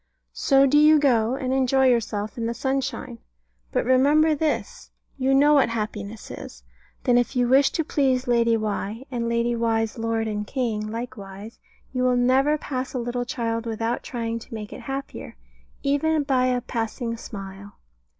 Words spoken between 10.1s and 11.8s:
and King likewise,